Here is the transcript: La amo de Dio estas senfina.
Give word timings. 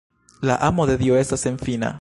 La 0.41 0.55
amo 0.69 0.87
de 0.91 0.97
Dio 1.03 1.21
estas 1.25 1.47
senfina. 1.49 1.89